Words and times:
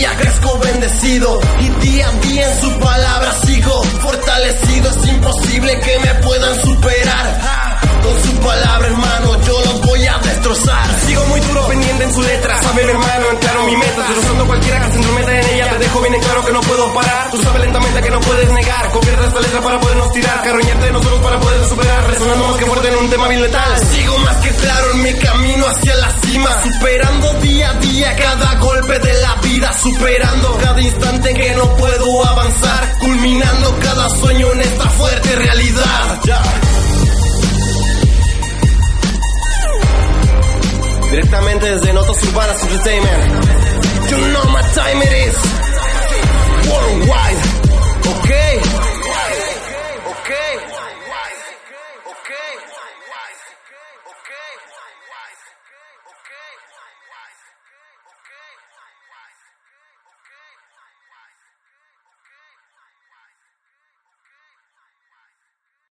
día 0.00 0.16
crezco 0.16 0.58
bendecido 0.60 1.40
y 1.60 1.68
día 1.84 2.08
a 2.08 2.12
día 2.26 2.50
en 2.50 2.60
su 2.62 2.78
palabra 2.78 3.32
sigo 3.44 3.82
fortalecido. 4.00 4.90
Es 4.90 5.08
imposible 5.08 5.80
que 5.80 5.98
me 5.98 6.14
puedan 6.14 6.60
superar. 6.62 7.80
Con 8.02 8.22
su 8.22 8.40
palabra, 8.40 8.86
hermano, 8.86 9.40
yo 9.42 9.60
los 9.60 9.80
voy 9.82 10.06
a 10.06 10.16
destrozar. 10.18 11.00
Sigo 11.06 11.22
muy 11.26 11.40
duro 11.40 11.66
pendiente 11.66 12.04
en 12.04 12.14
su 12.14 12.22
letra. 12.22 12.62
Sabe 12.62 12.84
mi 12.84 12.90
hermano, 12.92 13.30
en 13.30 13.36
claro 13.36 13.62
mi 13.64 13.76
meta. 13.76 14.08
Destrozando 14.08 14.46
cualquiera 14.46 14.80
que 14.80 14.90
se 14.90 14.96
entrometa 14.96 15.38
en 15.38 15.48
ella. 15.50 15.70
Te 15.70 15.78
dejo 15.78 16.00
bien 16.00 16.14
en 16.14 16.20
claro 16.22 16.44
que 16.46 16.52
no 16.52 16.60
puedo 16.62 16.94
parar. 16.94 17.30
Tú 17.30 17.42
sabes 17.42 17.60
lentamente 17.60 18.02
que 18.02 18.10
no 18.10 18.20
puedes 18.20 18.52
negar. 18.52 18.90
Convierte 18.90 19.26
esta 19.26 19.40
letra 19.40 19.60
para 19.60 19.80
podernos 19.80 20.12
tirar. 20.14 20.42
Carroñarte 20.42 20.84
de 20.86 20.92
nosotros 20.92 21.20
para 21.20 21.40
poder 21.40 21.68
superar. 21.68 22.06
Resonando 22.06 22.48
más 22.48 22.56
que 22.56 22.64
fuerte 22.64 22.88
en 22.88 22.96
un 22.96 23.10
tema 23.10 23.28
bien 23.28 23.42
letal. 23.42 23.78
Sigo 23.92 24.18
más 24.18 24.36
que 24.36 24.48
claro 24.48 24.90
en 24.94 25.02
mi 25.02 25.14
camino 25.14 25.66
hacia 25.66 25.94
la 25.96 26.10
cima. 26.22 26.62
Superando 26.62 27.34
día 27.34 27.68
a 27.68 27.74
día 27.74 28.16
cada 28.16 28.54
golpe 28.54 28.98
de 28.98 29.12
la 29.20 29.39
vida. 29.60 29.72
Superando 29.82 30.58
cada 30.62 30.80
instante 30.80 31.34
que 31.34 31.54
no 31.54 31.76
puedo 31.76 32.26
avanzar. 32.26 32.98
Culminando 32.98 33.78
cada 33.82 34.08
sueño 34.10 34.52
en 34.52 34.60
esta 34.60 34.90
fuerte 34.90 35.36
realidad. 35.36 36.20
Directamente 41.10 41.66
desde 41.74 41.92
Notas 41.92 42.22
Urbanas 42.24 42.62
Entertainment. 42.62 43.44
You 44.10 44.16
know 44.16 44.44
my 44.50 44.62
time 44.74 45.02
it 45.02 45.12
is. 45.28 45.36
Worldwide. 46.70 47.38
Okay. 48.10 48.60
Okay. 50.10 50.52
Okay. 52.10 52.52
Okay. 54.10 54.50